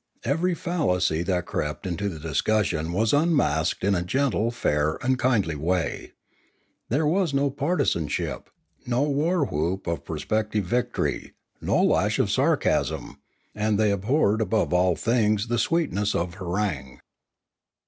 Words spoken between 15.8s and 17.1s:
ness of harangue.